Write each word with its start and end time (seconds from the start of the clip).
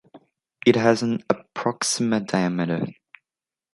It 0.65 0.75
has 0.77 1.03
an 1.03 1.23
approximate 1.29 2.25
diameter. 2.25 2.87